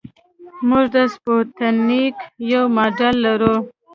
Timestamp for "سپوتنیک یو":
1.13-2.63